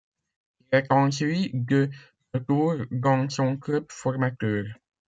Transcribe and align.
Il 0.61 0.79
est 0.79 0.91
ensuite 0.91 1.51
de 1.53 1.91
retour 2.33 2.73
dans 2.89 3.29
son 3.29 3.55
club 3.55 3.85
formateur. 3.91 4.63